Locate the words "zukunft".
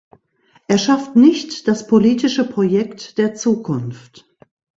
3.35-4.25